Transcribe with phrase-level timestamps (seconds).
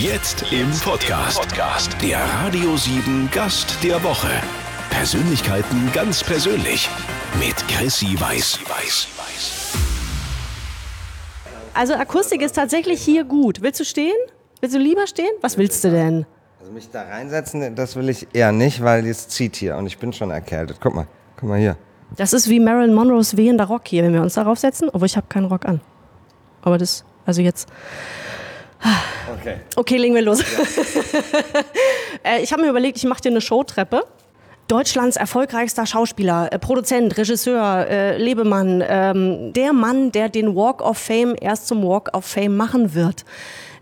[0.00, 1.44] Jetzt im Podcast.
[2.00, 4.28] Der Radio 7 Gast der Woche.
[4.90, 6.88] Persönlichkeiten ganz persönlich.
[7.40, 8.60] Mit Chrissy Weiß.
[11.74, 13.60] Also Akustik ist tatsächlich hier gut.
[13.60, 14.14] Willst du stehen?
[14.60, 15.32] Willst du lieber stehen?
[15.40, 16.26] Was willst du denn?
[16.60, 19.98] Also mich da reinsetzen, das will ich eher nicht, weil es zieht hier und ich
[19.98, 20.78] bin schon erkältet.
[20.80, 21.08] Guck mal,
[21.40, 21.76] guck mal hier.
[22.16, 24.90] Das ist wie Marilyn Monroes wehender Rock hier, wenn wir uns darauf setzen.
[24.92, 25.80] Obwohl ich habe keinen Rock an.
[26.62, 27.68] Aber das, also jetzt.
[29.40, 29.56] Okay.
[29.76, 30.42] Okay, legen wir los.
[32.24, 34.04] Äh, ich habe mir überlegt, ich mache dir eine Showtreppe.
[34.66, 40.98] Deutschlands erfolgreichster Schauspieler, äh, Produzent, Regisseur, äh, Lebemann, ähm, der Mann, der den Walk of
[40.98, 43.24] Fame erst zum Walk of Fame machen wird.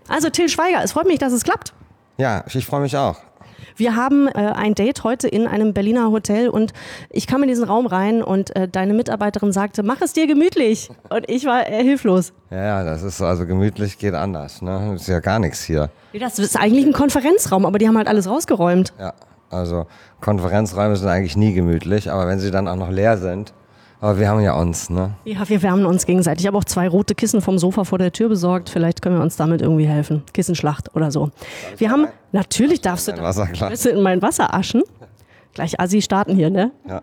[0.07, 1.73] Also Till Schweiger, es freut mich, dass es klappt.
[2.19, 3.17] Ja, ich freue mich auch.
[3.77, 6.73] Wir haben äh, ein Date heute in einem Berliner Hotel und
[7.11, 10.89] ich kam in diesen Raum rein und äh, deine Mitarbeiterin sagte, mach es dir gemütlich.
[11.11, 12.33] Und ich war äh, hilflos.
[12.51, 14.63] Ja, ja, das ist also gemütlich geht anders.
[14.63, 14.95] Ne?
[14.95, 15.91] Ist ja gar nichts hier.
[16.19, 18.95] Das ist eigentlich ein Konferenzraum, aber die haben halt alles rausgeräumt.
[18.99, 19.13] Ja,
[19.51, 19.87] also
[20.23, 23.53] Konferenzräume sind eigentlich nie gemütlich, aber wenn sie dann auch noch leer sind,
[24.07, 25.15] aber wir haben ja uns, ne?
[25.25, 26.45] Ja, wir wärmen uns gegenseitig.
[26.45, 28.71] Ich habe auch zwei rote Kissen vom Sofa vor der Tür besorgt.
[28.71, 30.23] Vielleicht können wir uns damit irgendwie helfen.
[30.33, 31.31] Kissenschlacht oder so.
[31.77, 33.71] Wir haben, natürlich darfst du, Ein Wasserglas.
[33.71, 34.85] Willst du in mein Wasser aschen?
[35.55, 36.71] Gleich Assi starten hier, ne?
[36.89, 37.03] Ja.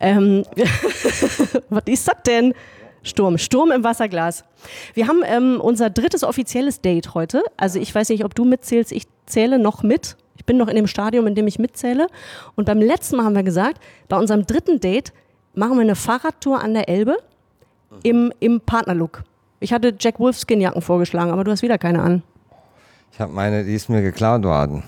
[0.00, 0.44] Ähm,
[1.68, 2.52] was ist das denn?
[3.04, 4.44] Sturm, Sturm im Wasserglas.
[4.94, 7.42] Wir haben ähm, unser drittes offizielles Date heute.
[7.56, 8.90] Also ich weiß nicht, ob du mitzählst.
[8.90, 10.16] Ich zähle noch mit.
[10.36, 12.08] Ich bin noch in dem Stadium, in dem ich mitzähle.
[12.56, 15.12] Und beim letzten Mal haben wir gesagt, bei unserem dritten Date
[15.54, 17.16] machen wir eine Fahrradtour an der Elbe
[18.02, 19.24] im, im Partnerlook.
[19.60, 22.22] Ich hatte Jack Wolfskin-Jacken vorgeschlagen, aber du hast wieder keine an.
[23.12, 24.82] Ich habe meine, die ist mir geklaut worden.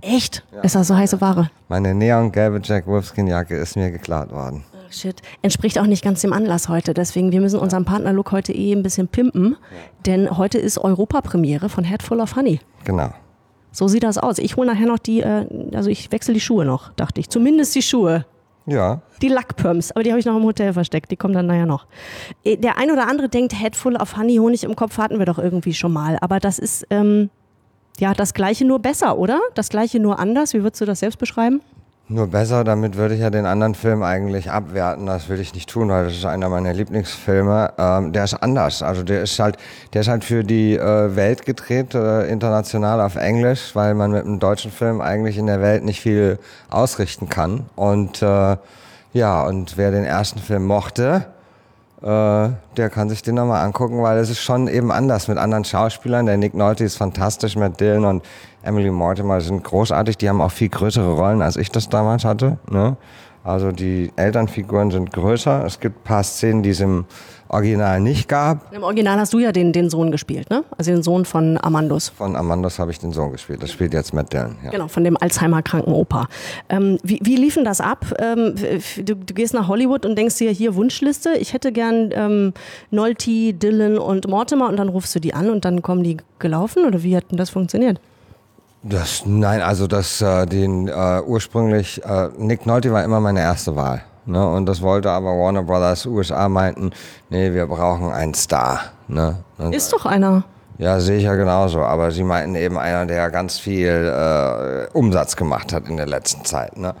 [0.00, 0.44] Echt?
[0.62, 1.50] Ist das so heiße Ware?
[1.68, 4.64] Meine neongelbe Jack Wolfskin Jacke ist mir geklaut worden.
[4.72, 5.20] Ach, Shit.
[5.42, 6.94] Entspricht auch nicht ganz dem Anlass heute.
[6.94, 9.56] Deswegen, wir müssen unseren Partnerlook heute eh ein bisschen pimpen.
[10.06, 12.60] Denn heute ist Europapremiere von Head Full of Honey.
[12.84, 13.10] Genau.
[13.70, 14.38] So sieht das aus.
[14.38, 17.28] Ich hole nachher noch die, äh, also ich wechsle die Schuhe noch, dachte ich.
[17.28, 18.24] Zumindest die Schuhe.
[18.68, 21.10] Ja, Die Lackpumps, aber die habe ich noch im Hotel versteckt.
[21.10, 21.86] Die kommen dann nachher noch.
[22.44, 25.26] Äh, Der ein oder andere denkt, Head Full of Honey, Honig im Kopf hatten wir
[25.26, 26.18] doch irgendwie schon mal.
[26.20, 27.30] Aber das ist, ähm,
[27.98, 29.40] ja, das Gleiche nur besser, oder?
[29.54, 30.52] Das Gleiche nur anders.
[30.54, 31.62] Wie würdest du das selbst beschreiben?
[32.10, 35.06] Nur besser, damit würde ich ja den anderen Film eigentlich abwerten.
[35.06, 37.72] Das will ich nicht tun, weil das ist einer meiner Lieblingsfilme.
[37.76, 38.82] Ähm, der ist anders.
[38.82, 39.58] Also der ist halt,
[39.92, 44.24] der ist halt für die äh, Welt gedreht, äh, international auf Englisch, weil man mit
[44.24, 46.38] einem deutschen Film eigentlich in der Welt nicht viel
[46.70, 47.66] ausrichten kann.
[47.76, 48.56] Und äh,
[49.12, 51.26] ja, und wer den ersten Film mochte,
[52.00, 56.26] der kann sich den nochmal angucken, weil es ist schon eben anders mit anderen Schauspielern.
[56.26, 58.24] Der Nick Nolte ist fantastisch, Matt Dillon und
[58.62, 60.16] Emily Mortimer sind großartig.
[60.16, 62.58] Die haben auch viel größere Rollen, als ich das damals hatte.
[62.70, 62.96] Ne?
[63.42, 65.64] Also die Elternfiguren sind größer.
[65.64, 67.06] Es gibt ein paar Szenen, die im
[67.48, 68.72] Original nicht gab.
[68.74, 70.64] Im Original hast du ja den, den Sohn gespielt, ne?
[70.76, 72.10] Also den Sohn von Amandus.
[72.10, 73.62] Von Amandos habe ich den Sohn gespielt.
[73.62, 74.56] Das spielt jetzt Matt Dillon.
[74.64, 74.70] Ja.
[74.70, 76.28] Genau, von dem Alzheimer-kranken Opa.
[76.68, 78.04] Ähm, wie, wie liefen das ab?
[78.18, 78.54] Ähm,
[78.96, 81.30] du, du gehst nach Hollywood und denkst dir hier Wunschliste.
[81.38, 82.52] Ich hätte gern ähm,
[82.90, 86.84] Nolte, Dylan und Mortimer und dann rufst du die an und dann kommen die gelaufen
[86.84, 88.00] oder wie hat denn das funktioniert?
[88.82, 93.74] Das, nein, also das, äh, den äh, ursprünglich, äh, Nick Nolte war immer meine erste
[93.74, 94.02] Wahl.
[94.28, 94.46] Ne?
[94.46, 96.90] Und das wollte aber Warner Brothers USA meinten,
[97.30, 98.80] nee, wir brauchen einen Star.
[99.08, 99.36] Ne?
[99.56, 100.44] Und, Ist doch einer.
[100.76, 101.80] Ja, sehe ich ja genauso.
[101.80, 106.44] Aber sie meinten eben einer, der ganz viel äh, Umsatz gemacht hat in der letzten
[106.44, 106.76] Zeit.
[106.76, 106.94] Ne?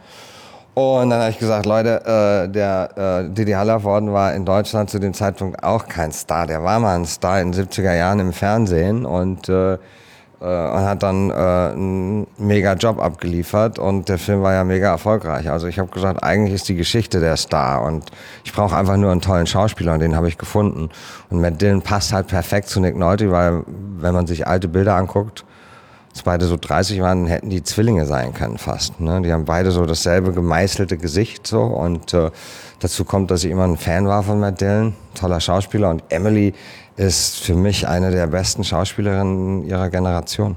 [0.72, 4.98] Und dann habe ich gesagt, Leute, äh, der äh, Didi Hallervorden war in Deutschland zu
[4.98, 6.46] dem Zeitpunkt auch kein Star.
[6.46, 9.76] Der war mal ein Star in den 70er Jahren im Fernsehen und, äh,
[10.40, 14.88] äh, und hat dann äh, einen mega Job abgeliefert und der Film war ja mega
[14.90, 15.50] erfolgreich.
[15.50, 18.04] Also ich habe gesagt, eigentlich ist die Geschichte der Star und
[18.44, 20.90] ich brauche einfach nur einen tollen Schauspieler und den habe ich gefunden.
[21.30, 24.96] Und Matt Dillon passt halt perfekt zu Nick Nolte, weil wenn man sich alte Bilder
[24.96, 25.44] anguckt,
[26.10, 28.98] als beide so 30 waren, hätten die Zwillinge sein können fast.
[29.00, 29.22] Ne?
[29.22, 32.30] Die haben beide so dasselbe gemeißelte Gesicht so und äh,
[32.80, 36.54] dazu kommt, dass ich immer ein Fan war von Matt Dillon, toller Schauspieler und Emily
[36.96, 40.56] ist für mich eine der besten Schauspielerinnen ihrer Generation.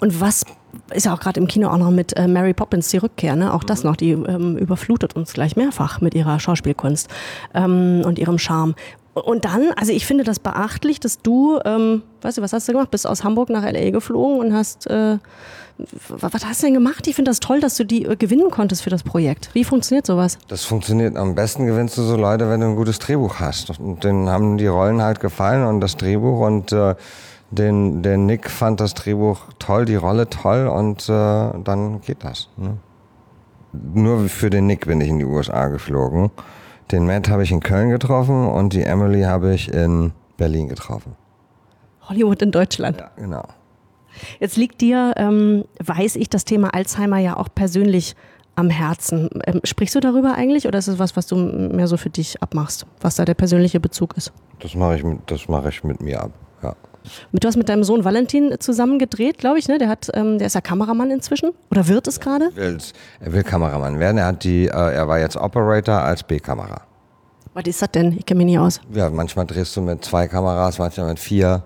[0.00, 0.44] Und was
[0.92, 3.54] ist ja auch gerade im Kino auch noch mit äh, Mary Poppins die Rückkehr, ne?
[3.54, 7.08] Auch das noch, die ähm, überflutet uns gleich mehrfach mit ihrer Schauspielkunst
[7.54, 8.74] ähm, und ihrem Charme.
[9.14, 12.72] Und dann, also ich finde das beachtlich, dass du, ähm, weißt du, was hast du
[12.72, 12.90] gemacht?
[12.90, 15.18] Bist aus Hamburg nach LA geflogen und hast, äh,
[16.08, 17.06] was, hast du denn gemacht?
[17.06, 19.50] Ich finde das toll, dass du die äh, gewinnen konntest für das Projekt.
[19.54, 20.38] Wie funktioniert sowas?
[20.48, 23.78] Das funktioniert am besten, gewinnst du so Leute, wenn du ein gutes Drehbuch hast.
[23.78, 26.96] Und denen haben die Rollen halt gefallen und das Drehbuch und äh,
[27.52, 32.48] den, der Nick fand das Drehbuch toll, die Rolle toll und äh, dann geht das.
[32.56, 32.78] Ne?
[33.72, 36.30] Nur für den Nick bin ich in die USA geflogen.
[36.90, 41.16] Den Matt habe ich in Köln getroffen und die Emily habe ich in Berlin getroffen.
[42.08, 42.98] Hollywood in Deutschland.
[42.98, 43.44] Ja, genau.
[44.38, 48.14] Jetzt liegt dir, ähm, weiß ich, das Thema Alzheimer ja auch persönlich
[48.54, 49.28] am Herzen.
[49.46, 52.40] Ähm, sprichst du darüber eigentlich oder ist es was, was du mehr so für dich
[52.42, 54.32] abmachst, was da der persönliche Bezug ist?
[54.60, 56.30] Das mache ich, mit- das mache ich mit mir ab.
[57.32, 59.78] Du hast mit deinem Sohn Valentin zusammen gedreht, glaube ich, ne?
[59.78, 62.46] Der hat, ähm, der ist ja Kameramann inzwischen oder wird es gerade?
[62.46, 62.78] Er will,
[63.20, 64.18] er will Kameramann werden.
[64.18, 66.82] Er, hat die, äh, er war jetzt Operator als B-Kamera.
[67.52, 68.12] Was ist das denn?
[68.18, 68.80] Ich kenne mich nicht aus.
[68.92, 71.62] Ja, manchmal drehst du mit zwei Kameras, manchmal mit vier.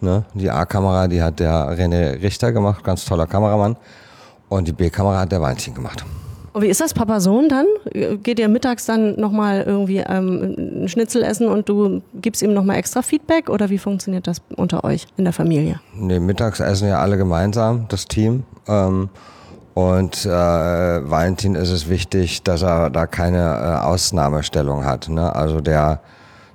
[0.00, 0.24] Ne?
[0.34, 3.76] Die A-Kamera, die hat der René Richter gemacht, ganz toller Kameramann.
[4.48, 6.04] Und die B-Kamera hat der Valentin gemacht.
[6.52, 7.66] Und wie ist das, Papa-Sohn dann?
[8.22, 12.76] Geht ihr mittags dann nochmal irgendwie ähm, ein Schnitzel essen und du gibst ihm nochmal
[12.76, 15.80] extra Feedback oder wie funktioniert das unter euch in der Familie?
[15.94, 18.44] Nee, mittags essen ja alle gemeinsam, das Team.
[18.66, 19.10] Ähm,
[19.74, 25.08] und äh, Valentin ist es wichtig, dass er da keine äh, Ausnahmestellung hat.
[25.08, 25.32] Ne?
[25.32, 26.00] Also der,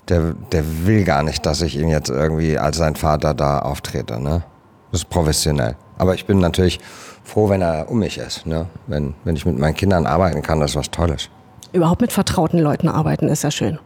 [0.09, 4.19] der, der will gar nicht, dass ich ihn jetzt irgendwie als sein Vater da auftrete.
[4.19, 4.43] Ne?
[4.91, 5.77] Das ist professionell.
[6.03, 6.81] Aber ich bin natürlich
[7.23, 8.45] froh, wenn er um mich ist.
[8.45, 8.65] Ne?
[8.87, 11.29] Wenn, wenn ich mit meinen Kindern arbeiten kann, das ist was Tolles.
[11.71, 13.79] Überhaupt mit vertrauten Leuten arbeiten ist ja schön.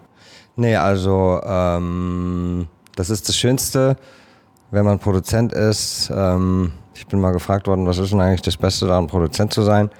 [0.56, 3.98] Nee, also ähm, das ist das Schönste,
[4.72, 6.12] wenn man Produzent ist.
[6.12, 9.62] Ähm, ich bin mal gefragt worden, was ist denn eigentlich das Beste daran, Produzent zu
[9.62, 9.92] sein?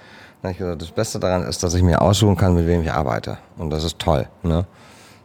[0.42, 2.82] Dann habe ich gesagt, das Beste daran ist, dass ich mir aussuchen kann, mit wem
[2.82, 3.38] ich arbeite.
[3.60, 4.28] Und das ist toll.
[4.42, 4.66] Ne?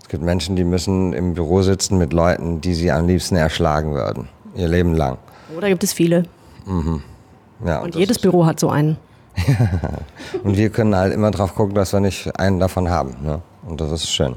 [0.02, 3.94] Es gibt Menschen, die müssen im Büro sitzen mit Leuten, die sie am liebsten erschlagen
[3.94, 4.28] würden.
[4.54, 5.16] Ihr Leben lang.
[5.56, 6.24] Oder gibt es viele?
[7.64, 8.96] Ja, Und jedes Büro hat so einen.
[10.44, 13.16] Und wir können halt immer drauf gucken, dass wir nicht einen davon haben.
[13.22, 13.40] Ne?
[13.66, 14.36] Und das ist schön.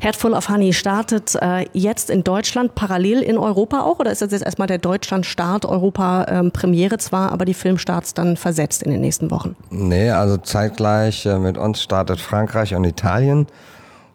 [0.00, 3.98] Headful of Honey startet äh, jetzt in Deutschland, parallel in Europa auch?
[3.98, 8.90] Oder ist das jetzt erstmal der Deutschland-Start, Europa-Premiere zwar, aber die Filmstarts dann versetzt in
[8.90, 9.54] den nächsten Wochen?
[9.70, 13.46] Nee, also zeitgleich äh, mit uns startet Frankreich und Italien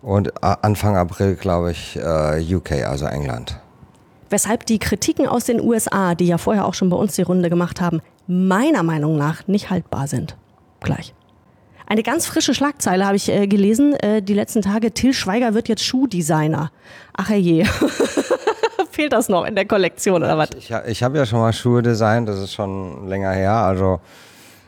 [0.02, 3.60] und a- Anfang April, glaube ich, äh, UK, also England.
[4.32, 7.50] Weshalb die Kritiken aus den USA, die ja vorher auch schon bei uns die Runde
[7.50, 10.38] gemacht haben, meiner Meinung nach nicht haltbar sind.
[10.80, 11.14] Gleich.
[11.86, 14.94] Eine ganz frische Schlagzeile habe ich äh, gelesen, äh, die letzten Tage.
[14.94, 16.72] Till Schweiger wird jetzt Schuhdesigner.
[17.12, 17.66] Ach je.
[18.92, 20.52] Fehlt das noch in der Kollektion oder was?
[20.58, 23.52] Ich, ich habe ja schon mal Schuhe designt, das ist schon länger her.
[23.52, 24.00] Also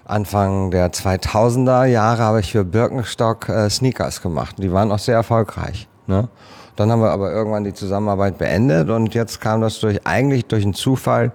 [0.04, 4.58] Anfang der 2000er Jahre habe ich für Birkenstock äh, Sneakers gemacht.
[4.60, 5.88] Die waren auch sehr erfolgreich.
[6.08, 6.28] Ne?
[6.76, 10.64] Dann haben wir aber irgendwann die Zusammenarbeit beendet und jetzt kam das durch eigentlich durch
[10.64, 11.32] einen Zufall.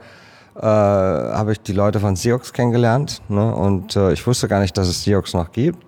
[0.56, 3.54] Äh, habe ich die Leute von Siox kennengelernt ne?
[3.54, 5.78] und äh, ich wusste gar nicht, dass es Siox noch gibt,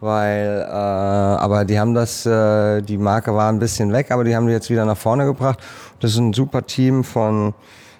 [0.00, 4.34] weil äh, aber die haben das, äh, die Marke war ein bisschen weg, aber die
[4.34, 5.58] haben die jetzt wieder nach vorne gebracht.
[6.00, 7.52] Das ist ein super Team von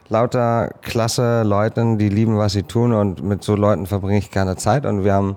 [0.09, 4.57] lauter klasse Leuten, die lieben, was sie tun und mit so Leuten verbringe ich gerne
[4.57, 5.37] Zeit und wir haben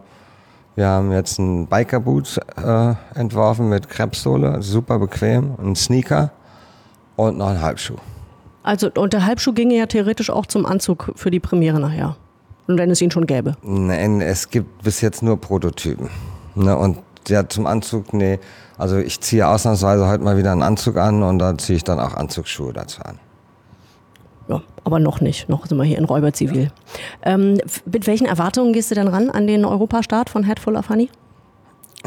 [0.75, 6.31] wir haben jetzt einen Biker-Boot äh, entworfen mit Krebssohle, super bequem, einen Sneaker
[7.15, 7.97] und noch einen Halbschuh.
[8.63, 12.15] Also, und der Halbschuh ginge ja theoretisch auch zum Anzug für die Premiere nachher.
[12.67, 13.55] Und wenn es ihn schon gäbe.
[13.61, 16.09] Nein, es gibt bis jetzt nur Prototypen.
[16.55, 16.75] Ne?
[16.77, 18.39] Und ja, zum Anzug, nee.
[18.77, 21.99] Also ich ziehe ausnahmsweise heute mal wieder einen Anzug an und da ziehe ich dann
[21.99, 23.19] auch Anzugsschuhe dazu an.
[24.57, 25.49] Ja, aber noch nicht.
[25.49, 26.71] Noch sind wir hier in Räuberzivil.
[27.23, 30.89] Ähm, f- mit welchen Erwartungen gehst du denn ran an den Europastart von Headful of
[30.89, 31.09] Honey?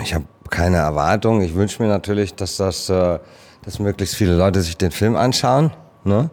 [0.03, 1.41] Ich habe keine Erwartung.
[1.43, 3.19] Ich wünsche mir natürlich, dass das, äh,
[3.65, 5.73] dass möglichst viele Leute sich den Film anschauen.
[6.05, 6.31] Ne?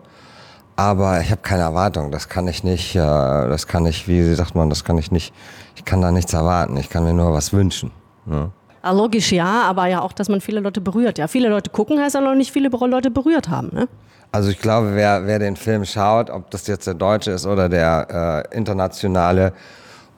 [0.76, 2.12] Aber ich habe keine Erwartung.
[2.12, 2.96] Das kann ich nicht.
[2.96, 5.34] Äh, das kann ich, wie sagt man, das kann ich nicht.
[5.76, 6.78] Ich kann da nichts erwarten.
[6.78, 7.92] Ich kann mir nur was wünschen.
[8.26, 8.52] Ne?
[8.84, 11.18] Ah, logisch ja, aber ja auch, dass man viele Leute berührt.
[11.18, 13.70] Ja, viele Leute gucken heißt ja noch nicht viele Leute berührt haben.
[13.72, 13.88] Ne?
[14.32, 17.70] Also ich glaube, wer, wer den Film schaut, ob das jetzt der deutsche ist oder
[17.70, 19.54] der äh, internationale,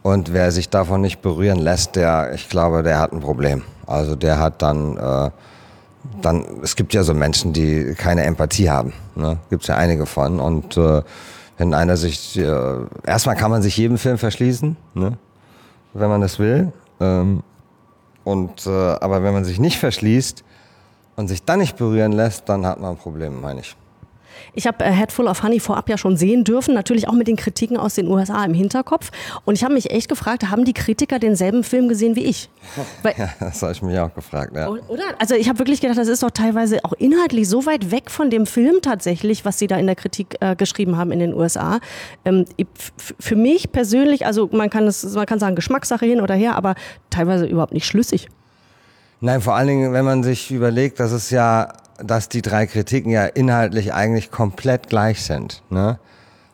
[0.05, 3.63] und wer sich davon nicht berühren lässt, der, ich glaube, der hat ein Problem.
[3.87, 5.31] Also der hat dann, äh,
[6.21, 8.93] dann, es gibt ja so Menschen, die keine Empathie haben.
[9.15, 9.37] Ne?
[9.49, 10.39] Gibt es ja einige von.
[10.39, 11.01] Und äh,
[11.57, 15.17] wenn einer sich, äh, erstmal kann man sich jedem Film verschließen, ne?
[15.95, 16.71] wenn man das will.
[16.99, 17.41] Ähm,
[18.25, 20.43] und, äh, aber wenn man sich nicht verschließt
[21.15, 23.77] und sich dann nicht berühren lässt, dann hat man ein Problem, meine ich.
[24.53, 27.35] Ich habe äh, Headful of Honey vorab ja schon sehen dürfen, natürlich auch mit den
[27.35, 29.11] Kritiken aus den USA im Hinterkopf.
[29.45, 32.49] Und ich habe mich echt gefragt, haben die Kritiker denselben Film gesehen wie ich?
[33.03, 34.67] Weil, Ja, das habe ich mich auch gefragt, ja.
[34.67, 35.03] Oder?
[35.19, 38.29] Also ich habe wirklich gedacht, das ist doch teilweise auch inhaltlich so weit weg von
[38.29, 41.79] dem Film tatsächlich, was sie da in der Kritik äh, geschrieben haben in den USA.
[42.25, 42.45] Ähm,
[43.19, 46.75] für mich persönlich, also man kann es, man kann sagen Geschmackssache hin oder her, aber
[47.09, 48.29] teilweise überhaupt nicht schlüssig.
[49.21, 51.73] Nein, vor allen Dingen, wenn man sich überlegt, dass es ja,
[52.03, 55.63] dass die drei Kritiken ja inhaltlich eigentlich komplett gleich sind.
[55.69, 55.99] Ne?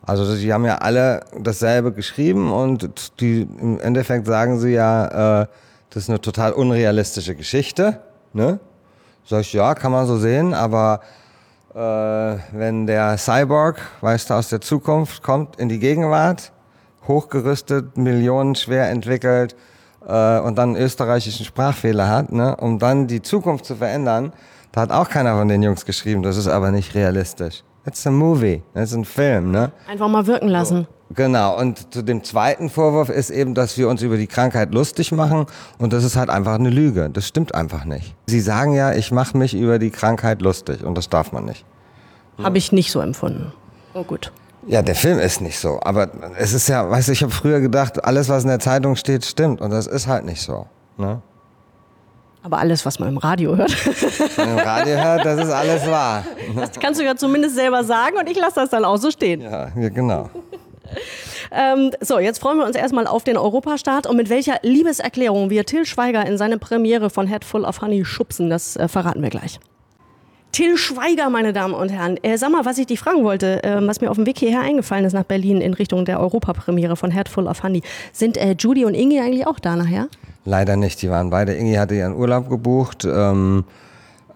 [0.04, 5.46] Also die haben ja alle dasselbe geschrieben und die, im Endeffekt sagen sie ja, äh,
[5.90, 8.00] das ist eine total unrealistische Geschichte.
[8.32, 8.58] Ne?
[9.24, 11.00] Sag ich, ja, kann man so sehen, aber
[11.74, 11.78] äh,
[12.52, 16.52] wenn der Cyborg, weißt du, aus der Zukunft kommt in die Gegenwart,
[17.06, 19.54] hochgerüstet, millionenschwer entwickelt
[20.06, 24.32] äh, und dann einen österreichischen Sprachfehler hat, ne, um dann die Zukunft zu verändern,
[24.72, 27.62] da hat auch keiner von den Jungs geschrieben, das ist aber nicht realistisch.
[27.86, 29.72] It's a movie, das ist ein Film, ne?
[29.88, 30.86] Einfach mal wirken lassen.
[31.14, 35.12] Genau, und zu dem zweiten Vorwurf ist eben, dass wir uns über die Krankheit lustig
[35.12, 35.46] machen
[35.78, 37.10] und das ist halt einfach eine Lüge.
[37.10, 38.14] Das stimmt einfach nicht.
[38.26, 41.66] Sie sagen ja, ich mache mich über die Krankheit lustig und das darf man nicht.
[42.42, 43.52] Habe ich nicht so empfunden.
[43.94, 44.32] Oh gut.
[44.66, 47.60] Ja, der Film ist nicht so, aber es ist ja, weißt du, ich habe früher
[47.60, 50.66] gedacht, alles, was in der Zeitung steht, stimmt und das ist halt nicht so.
[50.96, 51.20] Ne?
[52.42, 53.74] Aber alles, was man im Radio hört,
[54.36, 56.24] im Radio hört, das ist alles wahr.
[56.56, 59.42] das kannst du ja zumindest selber sagen und ich lasse das dann auch so stehen.
[59.42, 60.28] Ja, ja genau.
[61.50, 65.64] Ähm, so, jetzt freuen wir uns erstmal auf den Europastart und mit welcher Liebeserklärung wir
[65.66, 69.30] Till Schweiger in seine Premiere von Head Full of Honey schubsen, das äh, verraten wir
[69.30, 69.60] gleich.
[70.52, 72.18] Till Schweiger, meine Damen und Herren.
[72.22, 74.60] Äh, sag mal, was ich dich fragen wollte, äh, was mir auf dem Weg hierher
[74.60, 77.80] eingefallen ist nach Berlin in Richtung der Europapremiere von Head Full of Honey.
[78.12, 80.08] Sind äh, Judy und Ingi eigentlich auch da nachher?
[80.44, 81.54] Leider nicht, die waren beide.
[81.54, 83.06] Ingi hatte ihren Urlaub gebucht.
[83.06, 83.64] Ähm,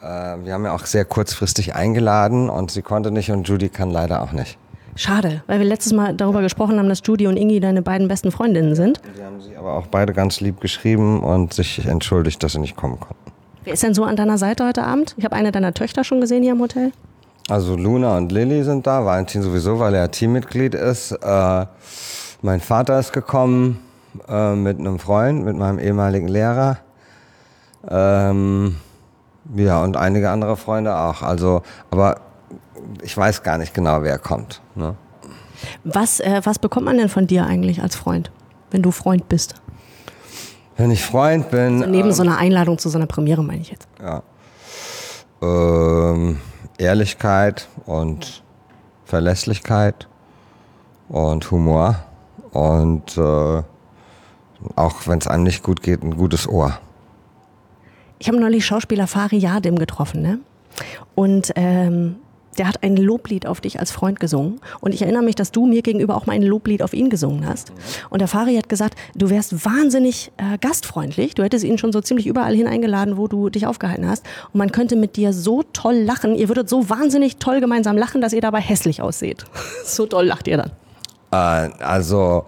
[0.00, 3.90] äh, wir haben ja auch sehr kurzfristig eingeladen und sie konnte nicht und Judy kann
[3.90, 4.56] leider auch nicht.
[4.94, 8.32] Schade, weil wir letztes Mal darüber gesprochen haben, dass Judy und Ingi deine beiden besten
[8.32, 9.02] Freundinnen sind.
[9.18, 12.74] Die haben sie aber auch beide ganz lieb geschrieben und sich entschuldigt, dass sie nicht
[12.74, 13.35] kommen konnten.
[13.66, 15.16] Wer ist denn so an deiner Seite heute Abend?
[15.18, 16.92] Ich habe eine deiner Töchter schon gesehen hier im Hotel.
[17.48, 21.10] Also Luna und Lilly sind da, Valentin sowieso, weil er Teammitglied ist.
[21.10, 21.66] Äh,
[22.42, 23.80] mein Vater ist gekommen
[24.28, 26.78] äh, mit einem Freund, mit meinem ehemaligen Lehrer.
[27.88, 28.76] Ähm,
[29.56, 31.22] ja, und einige andere Freunde auch.
[31.22, 32.20] Also, aber
[33.02, 34.60] ich weiß gar nicht genau, wer kommt.
[34.76, 34.94] Ne?
[35.82, 38.30] Was, äh, was bekommt man denn von dir eigentlich als Freund,
[38.70, 39.56] wenn du Freund bist?
[40.76, 43.88] Wenn ich Freund bin, Neben so einer Einladung zu so einer Premiere, meine ich jetzt.
[44.00, 44.22] ja,
[45.42, 46.40] ähm,
[46.78, 48.42] Ehrlichkeit und
[49.04, 50.08] Verlässlichkeit
[51.08, 51.96] und Humor
[52.52, 53.62] und äh,
[54.74, 56.78] auch wenn es einem nicht gut geht, ein gutes Ohr.
[58.18, 60.38] Ich habe neulich Schauspieler Fari Yadim getroffen, ne?
[61.14, 62.16] Und ähm,
[62.58, 64.60] der hat ein Loblied auf dich als Freund gesungen.
[64.80, 67.46] Und ich erinnere mich, dass du mir gegenüber auch mal ein Loblied auf ihn gesungen
[67.46, 67.72] hast.
[68.10, 71.34] Und der Fari hat gesagt, du wärst wahnsinnig äh, gastfreundlich.
[71.34, 74.24] Du hättest ihn schon so ziemlich überall hin eingeladen, wo du dich aufgehalten hast.
[74.52, 76.34] Und man könnte mit dir so toll lachen.
[76.34, 79.44] Ihr würdet so wahnsinnig toll gemeinsam lachen, dass ihr dabei hässlich ausseht.
[79.84, 80.72] so toll lacht ihr dann.
[81.30, 82.46] Äh, also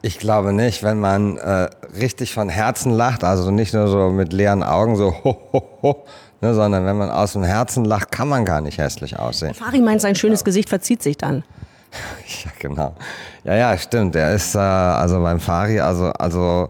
[0.00, 4.32] ich glaube nicht, wenn man äh, richtig von Herzen lacht, also nicht nur so mit
[4.32, 6.04] leeren Augen so ho ho ho,
[6.40, 9.54] ne, sondern wenn man aus dem Herzen lacht, kann man gar nicht hässlich aussehen.
[9.54, 11.44] Fari meint, sein schönes Gesicht verzieht sich dann.
[12.44, 12.94] Ja, genau.
[13.44, 14.14] Ja, ja, stimmt.
[14.14, 16.68] Der ist äh, also beim Fari, also also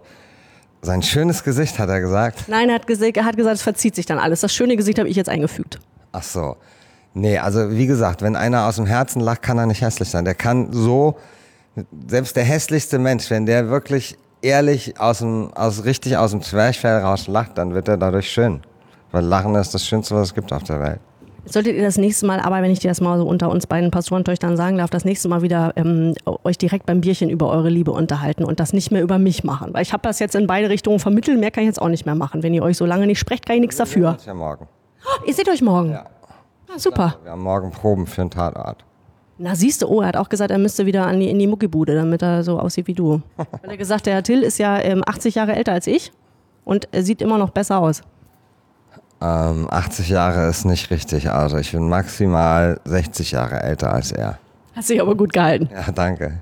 [0.80, 2.44] sein schönes Gesicht hat er gesagt.
[2.46, 4.42] Nein, er hat, gese- er hat gesagt, es verzieht sich dann alles.
[4.42, 5.80] Das schöne Gesicht habe ich jetzt eingefügt.
[6.12, 6.56] Ach so.
[7.14, 10.24] Nee, also wie gesagt, wenn einer aus dem Herzen lacht, kann er nicht hässlich sein.
[10.24, 11.18] Der kann so,
[12.06, 16.98] selbst der hässlichste Mensch, wenn der wirklich ehrlich aus dem, aus, richtig aus dem Zwerchfell
[17.00, 18.60] raus lacht, dann wird er dadurch schön.
[19.12, 21.00] Weil Lachen ist das Schönste, was es gibt auf der Welt.
[21.44, 23.90] Solltet ihr das nächste Mal, aber wenn ich dir das mal so unter uns beiden
[23.90, 27.90] Pastorentöchtern sagen darf, das nächste Mal wieder ähm, euch direkt beim Bierchen über eure Liebe
[27.90, 29.72] unterhalten und das nicht mehr über mich machen.
[29.72, 32.04] Weil ich habe das jetzt in beide Richtungen vermittelt, mehr kann ich jetzt auch nicht
[32.04, 32.42] mehr machen.
[32.42, 34.12] Wenn ihr euch so lange nicht sprecht, kann ich nichts dafür.
[34.12, 34.68] Das ist ja morgen.
[35.04, 35.92] Oh, ihr seht euch morgen.
[35.92, 36.04] Ja.
[36.68, 37.16] Ah, super.
[37.22, 38.84] Wir haben morgen Proben für einen Tatort.
[39.38, 41.46] Na siehst du, oh, er hat auch gesagt, er müsste wieder an die, in die
[41.46, 43.22] Muckibude, damit er so aussieht wie du.
[43.36, 46.12] Weil er gesagt, der Herr Till ist ja ähm, 80 Jahre älter als ich
[46.64, 48.02] und er sieht immer noch besser aus.
[49.20, 51.30] Ähm, 80 Jahre ist nicht richtig.
[51.30, 54.38] Also ich bin maximal 60 Jahre älter als er.
[54.74, 55.68] Hast dich aber gut gehalten.
[55.72, 56.40] Ja, danke.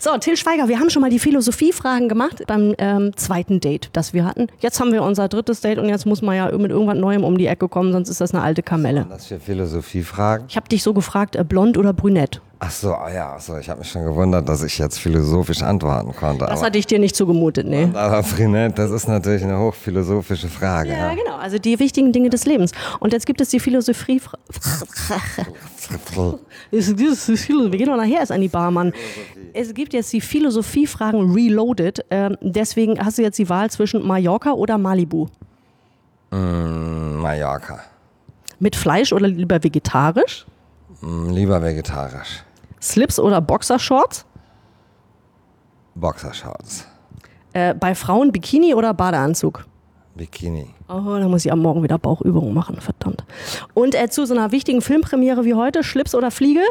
[0.00, 4.12] So, Till Schweiger, wir haben schon mal die Philosophiefragen gemacht beim ähm, zweiten Date, das
[4.12, 4.48] wir hatten.
[4.60, 7.38] Jetzt haben wir unser drittes Date und jetzt muss man ja mit irgendwas Neuem um
[7.38, 9.06] die Ecke kommen, sonst ist das eine alte Kamelle.
[9.08, 10.46] Das für Philosophiefragen.
[10.48, 12.40] Ich habe dich so gefragt, äh, blond oder brünett?
[12.58, 16.14] Ach so, ah ja, so, ich habe mich schon gewundert, dass ich jetzt philosophisch antworten
[16.14, 16.46] konnte.
[16.46, 17.88] Das hatte ich dir nicht zugemutet, nee.
[17.92, 20.90] aber Brunette, das ist natürlich eine hochphilosophische Frage.
[20.90, 22.72] Ja, Ja, genau, also die wichtigen Dinge des Lebens.
[23.00, 24.20] Und jetzt gibt es die Philosophie...
[26.70, 28.92] Wir gehen doch nachher erst an die Bar, Mann.
[29.52, 32.04] Es gibt jetzt die Philosophiefragen reloaded.
[32.10, 35.26] Ähm, deswegen hast du jetzt die Wahl zwischen Mallorca oder Malibu.
[36.30, 37.80] Mm, Mallorca.
[38.58, 40.46] Mit Fleisch oder lieber vegetarisch?
[41.04, 42.42] Mm, Lieber vegetarisch.
[42.80, 44.24] Slips oder Boxershorts?
[45.94, 46.86] Boxershorts.
[47.52, 49.64] Äh, bei Frauen Bikini oder Badeanzug?
[50.16, 50.66] Bikini.
[50.88, 53.24] Oh, da muss ich am Morgen wieder Bauchübungen machen, verdammt.
[53.74, 56.62] Und äh, zu so einer wichtigen Filmpremiere wie heute, Schlips oder Fliege?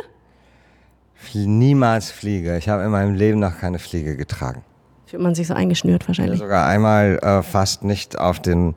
[1.15, 2.57] Flie- Niemals Fliege.
[2.57, 4.63] Ich habe in meinem Leben noch keine Fliege getragen.
[5.05, 6.39] Fühlt man sich so eingeschnürt wahrscheinlich.
[6.39, 8.75] Sogar einmal äh, fast nicht auf den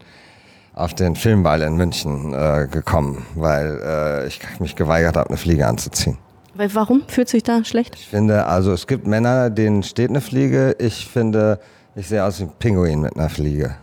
[0.76, 5.66] auf den Filmball in München äh, gekommen, weil äh, ich mich geweigert habe, eine Fliege
[5.66, 6.18] anzuziehen.
[6.54, 7.96] Weil warum fühlt sich da schlecht?
[7.96, 10.76] Ich finde, also es gibt Männer, denen steht eine Fliege.
[10.78, 11.58] Ich finde,
[11.96, 13.76] ich sehe aus wie ein Pinguin mit einer Fliege.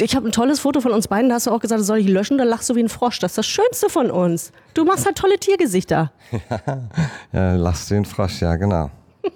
[0.00, 1.98] Ich habe ein tolles Foto von uns beiden, da hast du auch gesagt, das soll
[1.98, 3.18] ich löschen, da lachst du wie ein Frosch.
[3.18, 4.52] Das ist das Schönste von uns.
[4.74, 6.12] Du machst halt tolle Tiergesichter.
[7.32, 8.90] Ja, lachst wie ein Frosch, ja, genau.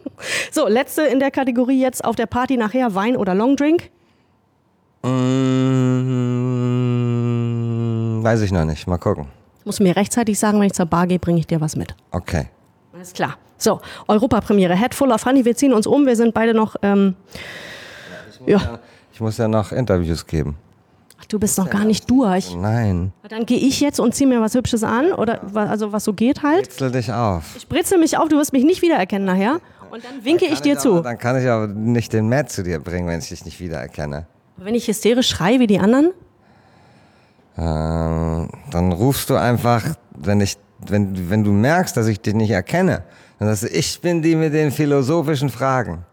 [0.50, 3.90] So, letzte in der Kategorie jetzt auf der Party nachher, Wein oder Longdrink.
[5.02, 6.13] Mm,
[8.25, 8.87] weiß ich noch nicht.
[8.87, 9.26] Mal gucken.
[9.64, 11.95] Musst du mir rechtzeitig sagen, wenn ich zur Bar gehe, bringe ich dir was mit.
[12.11, 12.47] Okay.
[12.93, 13.37] Alles klar.
[13.57, 17.14] So, Europapremiere, Head Full of Honey, wir ziehen uns um, wir sind beide noch, ähm,
[18.47, 18.78] ja,
[19.12, 20.57] Ich muss ja noch Interviews geben.
[21.21, 22.54] Ach, du bist noch gar nicht durch.
[22.54, 23.12] Nein.
[23.28, 26.43] Dann gehe ich jetzt und ziehe mir was Hübsches an, oder also was so geht
[26.43, 26.66] halt.
[26.66, 27.54] Ritzel dich auf.
[27.57, 29.61] Ich britzel mich auf, du wirst mich nicht wiedererkennen nachher.
[29.90, 31.00] Und dann winke ich dir aber, zu.
[31.00, 34.26] Dann kann ich aber nicht den Matt zu dir bringen, wenn ich dich nicht wiedererkenne.
[34.57, 36.11] Wenn ich hysterisch schreie wie die anderen,
[37.56, 39.84] dann rufst du einfach,
[40.16, 40.56] wenn, ich,
[40.87, 43.02] wenn, wenn du merkst, dass ich dich nicht erkenne,
[43.38, 46.04] dann sagst du, ich bin die mit den philosophischen Fragen.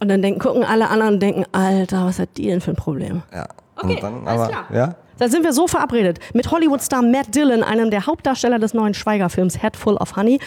[0.00, 2.76] und dann denken, gucken alle anderen und denken, Alter, was hat die denn für ein
[2.76, 3.22] Problem?
[3.34, 3.46] Ja.
[3.78, 4.64] Okay, Und dann, alles aber, klar.
[4.72, 4.94] Ja?
[5.18, 9.60] Dann sind wir so verabredet mit Hollywood-Star Matt Dillon, einem der Hauptdarsteller des neuen Schweiger-Films
[9.60, 10.40] Head Full of Honey.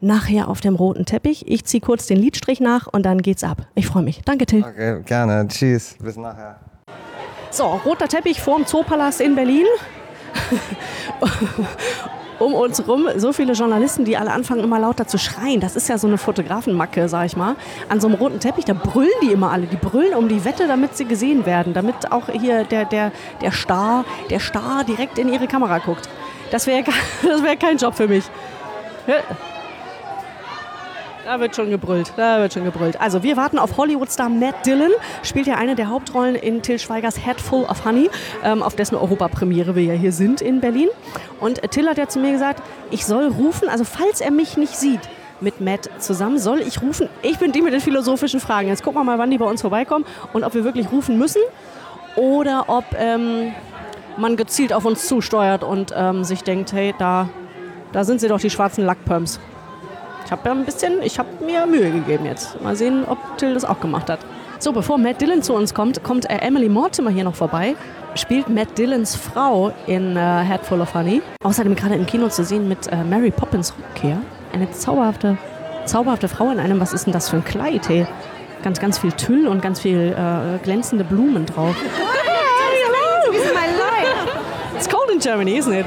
[0.00, 1.46] Nachher auf dem roten Teppich.
[1.48, 3.66] Ich ziehe kurz den Lidstrich nach und dann geht's ab.
[3.74, 4.22] Ich freue mich.
[4.24, 4.64] Danke, Till.
[4.64, 5.46] Okay, gerne.
[5.48, 5.96] Tschüss.
[6.00, 6.58] Bis nachher.
[7.50, 9.66] So, roter Teppich vorm Zoopalast in Berlin.
[12.38, 15.60] um uns rum so viele Journalisten, die alle anfangen immer lauter zu schreien.
[15.60, 17.56] Das ist ja so eine Fotografenmacke, sag ich mal.
[17.88, 19.66] An so einem roten Teppich, da brüllen die immer alle.
[19.66, 21.74] Die brüllen um die Wette, damit sie gesehen werden.
[21.74, 26.08] Damit auch hier der, der, der Star, der Star direkt in ihre Kamera guckt.
[26.52, 26.84] Das wäre
[27.22, 28.24] das wär kein Job für mich.
[31.24, 33.00] Da wird schon gebrüllt, da wird schon gebrüllt.
[33.00, 34.90] Also wir warten auf Hollywood-Star Matt Dillon,
[35.22, 38.10] spielt ja eine der Hauptrollen in Till Schweigers Head Full of Honey,
[38.42, 40.88] ähm, auf dessen Europapremiere wir ja hier sind in Berlin.
[41.38, 44.74] Und Till hat ja zu mir gesagt, ich soll rufen, also falls er mich nicht
[44.74, 45.00] sieht,
[45.40, 48.68] mit Matt zusammen, soll ich rufen, ich bin die mit den philosophischen Fragen.
[48.68, 51.42] Jetzt gucken wir mal, wann die bei uns vorbeikommen und ob wir wirklich rufen müssen
[52.16, 53.52] oder ob ähm,
[54.16, 57.28] man gezielt auf uns zusteuert und ähm, sich denkt, hey, da,
[57.92, 59.38] da sind sie doch die schwarzen Lackpumps.
[60.24, 62.60] Ich habe ja ein bisschen, ich habe mir Mühe gegeben jetzt.
[62.62, 64.20] Mal sehen, ob Till das auch gemacht hat.
[64.58, 67.76] So, bevor Matt Dillon zu uns kommt, kommt äh, Emily Mortimer hier noch vorbei.
[68.14, 71.22] Spielt Matt Dillons Frau in äh, Head Full of Honey.
[71.42, 74.18] Außerdem gerade im Kino zu sehen mit äh, Mary Poppins Rückkehr.
[74.52, 75.38] Eine zauberhafte,
[75.86, 78.06] zauberhafte Frau in einem, was ist denn das für ein Kleid, hey?
[78.62, 81.74] Ganz, ganz viel Tüll und ganz viel äh, glänzende Blumen drauf.
[83.30, 84.76] This is my life.
[84.76, 85.86] It's cold in Germany, isn't it?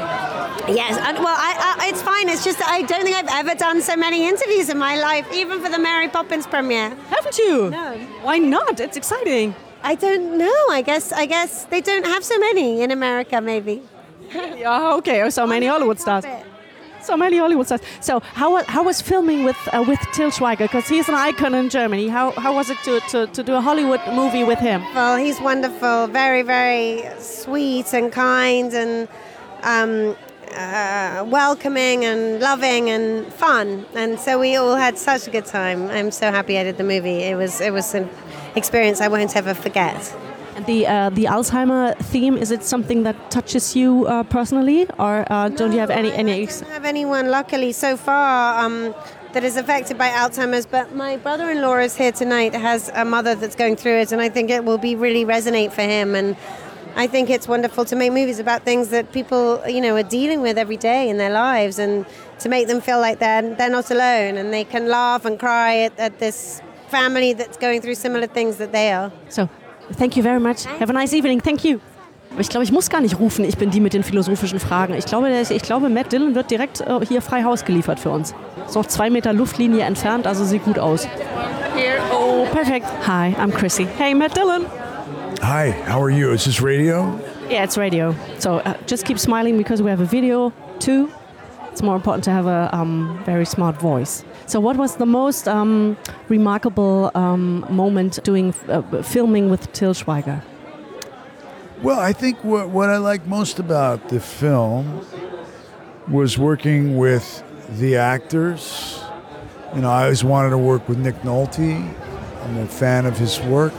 [0.67, 2.29] Yes, and, well, I, I, it's fine.
[2.29, 5.61] It's just I don't think I've ever done so many interviews in my life, even
[5.61, 6.89] for the Mary Poppins premiere.
[7.09, 7.69] Haven't you?
[7.69, 7.97] No.
[8.21, 8.79] Why not?
[8.79, 9.55] It's exciting.
[9.83, 10.61] I don't know.
[10.69, 13.41] I guess I guess they don't have so many in America.
[13.41, 13.81] Maybe.
[14.33, 15.29] Yeah, okay.
[15.29, 16.25] So many Hollywood stars.
[17.01, 17.81] So many Hollywood stars.
[17.99, 20.65] So how how was filming with uh, with Till Schweiger?
[20.69, 22.07] Because he's an icon in Germany.
[22.07, 24.81] How how was it to, to, to do a Hollywood movie with him?
[24.95, 26.07] Well, he's wonderful.
[26.07, 29.07] Very very sweet and kind and.
[29.63, 30.15] Um,
[30.53, 35.89] uh, welcoming and loving and fun, and so we all had such a good time.
[35.89, 37.23] I'm so happy I did the movie.
[37.23, 38.09] It was it was an
[38.55, 40.15] experience I won't ever forget.
[40.55, 45.25] And the uh, the Alzheimer theme is it something that touches you uh, personally, or
[45.29, 46.45] uh, don't you have any I any?
[46.45, 48.93] don't have anyone, luckily, so far um,
[49.33, 50.67] that is affected by Alzheimer's.
[50.67, 52.53] But my brother-in-law is here tonight.
[52.53, 55.71] Has a mother that's going through it, and I think it will be really resonate
[55.71, 56.13] for him.
[56.13, 56.35] And
[56.95, 60.41] I think it's wonderful to make movies about things that people, you know, are dealing
[60.41, 62.05] with every day in their lives, and
[62.39, 65.85] to make them feel like they're they're not alone, and they can laugh and cry
[65.85, 69.11] at, at this family that's going through similar things that they are.
[69.29, 69.49] So,
[69.93, 70.65] thank you very much.
[70.79, 71.41] Have a nice evening.
[71.41, 71.79] Thank you.
[72.39, 73.45] Ich glaube, ich muss gar nicht rufen.
[73.45, 74.95] Ich bin die mit den philosophischen Fragen.
[74.95, 78.33] Ich glaube, ich glaube Matt Dillon wird direkt äh, hier frei Haus geliefert für uns.
[78.65, 81.07] Ist noch zwei Meter Luftlinie entfernt, also sieht gut aus.
[81.75, 81.99] Here.
[82.11, 82.87] Oh, perfekt.
[83.07, 83.87] Hi, I'm Chrissy.
[83.97, 84.65] Hey, Matt Dillon.
[85.43, 86.31] Hi, how are you?
[86.31, 87.19] Is this radio?
[87.49, 88.15] Yeah, it's radio.
[88.39, 91.11] So uh, just keep smiling because we have a video too.
[91.69, 94.23] It's more important to have a um, very smart voice.
[94.45, 95.97] So, what was the most um,
[96.29, 100.41] remarkable um, moment doing uh, filming with Till Schweiger?
[101.81, 105.05] Well, I think what, what I like most about the film
[106.07, 107.43] was working with
[107.79, 109.03] the actors.
[109.75, 111.93] You know, I always wanted to work with Nick Nolte.
[112.43, 113.73] I'm a fan of his work.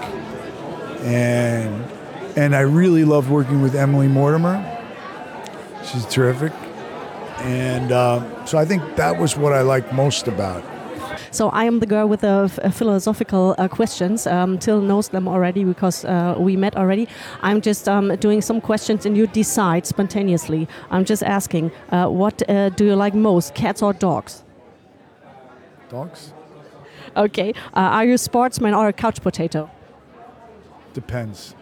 [1.04, 1.84] And
[2.36, 4.58] and I really loved working with Emily Mortimer.
[5.84, 6.52] She's terrific.
[7.38, 10.64] And uh, so I think that was what I liked most about.
[11.30, 14.26] So I am the girl with the uh, philosophical uh, questions.
[14.26, 17.08] Um, Till knows them already because uh, we met already.
[17.42, 20.68] I'm just um, doing some questions and you decide spontaneously.
[20.90, 24.44] I'm just asking, uh, what uh, do you like most, cats or dogs?
[25.88, 26.32] Dogs?
[27.16, 27.52] Okay.
[27.74, 29.70] Uh, are you a sportsman or a couch potato?
[30.94, 31.54] Depends.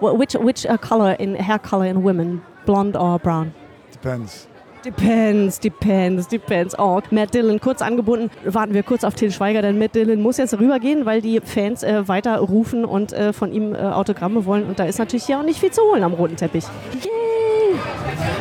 [0.00, 3.52] Wh- Which which uh, color in hair color in women, blonde or brown?
[3.92, 4.48] Depends.
[4.84, 6.78] Depends, depends, depends.
[6.78, 8.30] Oh, Matt Dillon, kurz angebunden.
[8.44, 11.82] Warten wir kurz auf Till Schweiger, denn Matt Dillon muss jetzt rübergehen, weil die Fans
[11.82, 14.64] äh, weiter rufen und äh, von ihm äh, Autogramme wollen.
[14.64, 16.64] Und da ist natürlich hier auch nicht viel zu holen am roten Teppich.
[17.02, 17.76] Yay!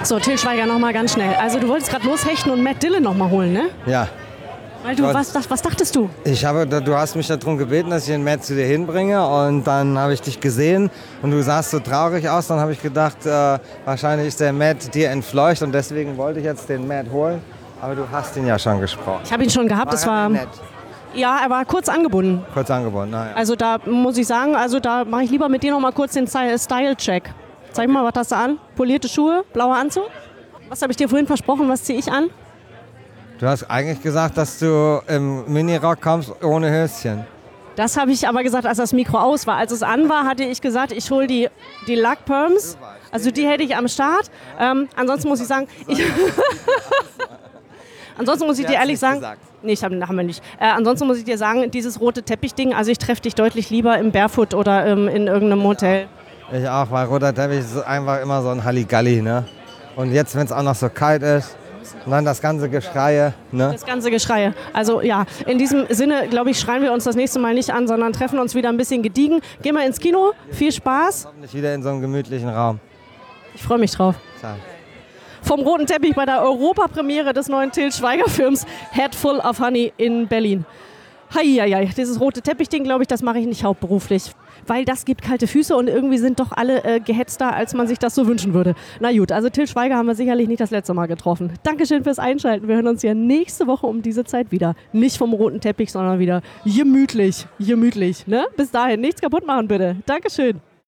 [0.04, 1.34] So, Till Schweiger nochmal ganz schnell.
[1.42, 3.70] Also du wolltest gerade loshechten und Matt Dillon nochmal holen, ne?
[3.88, 4.08] Ja.
[4.86, 6.10] Weil du, was, das, was dachtest du?
[6.24, 9.64] Ich habe, du hast mich darum gebeten, dass ich den Matt zu dir hinbringe und
[9.66, 10.92] dann habe ich dich gesehen
[11.24, 12.48] und du sahst so traurig aus.
[12.48, 16.46] Dann habe ich gedacht, äh, wahrscheinlich ist der Matt dir entfleucht und deswegen wollte ich
[16.46, 17.42] jetzt den Matt holen.
[17.82, 19.22] Aber du hast ihn ja schon gesprochen.
[19.24, 20.30] Ich habe ihn schon gehabt, das war...
[20.30, 20.48] nett.
[21.16, 22.44] Ja, er war kurz angebunden.
[22.54, 23.32] Kurz angeboten, naja.
[23.36, 26.14] Also da muss ich sagen, also da mache ich lieber mit dir noch mal kurz
[26.14, 27.32] den Style- Style-Check.
[27.72, 28.58] Zeig mal, was hast du an?
[28.76, 30.10] Polierte Schuhe, blauer Anzug?
[30.70, 31.70] Was habe ich dir vorhin versprochen?
[31.70, 32.30] Was ziehe ich an?
[33.38, 37.26] Du hast eigentlich gesagt, dass du im Minirock kommst ohne Höschen.
[37.76, 39.58] Das habe ich aber gesagt, als das Mikro aus war.
[39.58, 41.50] Als es an war, hatte ich gesagt, ich hole die,
[41.86, 42.78] die Lackperms.
[43.12, 44.32] Also die hätte ich am Start.
[44.58, 46.02] Ähm, ansonsten muss ich sagen, ich
[48.18, 49.22] ansonsten muss ich dir ehrlich sagen,
[49.62, 50.42] nee, ich hab, haben wir nicht.
[50.58, 54.00] Äh, ansonsten muss ich dir sagen, dieses rote Teppichding, also ich treffe dich deutlich lieber
[54.00, 56.08] im Barefoot oder ähm, in irgendeinem Hotel.
[56.54, 59.44] Ich auch, weil roter Teppich ist einfach immer so ein Halligalli, ne?
[59.98, 61.58] Und jetzt, wenn es auch noch so kalt ist
[62.06, 63.70] und dann das ganze Geschreie, ne?
[63.72, 64.54] Das ganze Geschreie.
[64.74, 67.88] Also ja, in diesem Sinne, glaube ich, schreien wir uns das nächste Mal nicht an,
[67.88, 69.42] sondern treffen uns wieder ein bisschen gediegen.
[69.62, 70.34] Gehen wir ins Kino.
[70.52, 71.30] Viel Spaß.
[71.42, 72.80] Nicht wieder in so einem gemütlichen Raum.
[73.54, 74.16] Ich freue mich drauf.
[74.42, 74.48] So.
[75.42, 80.28] Vom roten Teppich bei der Europapremiere des neuen Till Schweiger-Films Head Full of Honey in
[80.28, 80.66] Berlin.
[81.34, 84.32] Heieiei, dieses rote Teppich-Ding, glaube ich, das mache ich nicht hauptberuflich.
[84.68, 88.00] Weil das gibt kalte Füße und irgendwie sind doch alle äh, gehetzter, als man sich
[88.00, 88.76] das so wünschen würde.
[89.00, 91.54] Na gut, also Till Schweiger haben wir sicherlich nicht das letzte Mal getroffen.
[91.64, 92.68] Dankeschön fürs Einschalten.
[92.68, 94.76] Wir hören uns ja nächste Woche um diese Zeit wieder.
[94.94, 97.48] Nicht vom roten Teppich, sondern wieder gemütlich.
[97.60, 98.46] Gemütlich, ne?
[98.58, 99.98] Bis dahin, nichts kaputt machen bitte.
[100.06, 100.62] Dankeschön.